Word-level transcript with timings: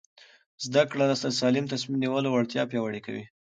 زده 0.65 0.83
کړه 0.91 1.05
د 1.09 1.13
سالم 1.39 1.65
تصمیم 1.73 1.97
نیولو 2.03 2.29
وړتیا 2.31 2.63
پیاوړې 2.71 3.01
کوي. 3.05 3.23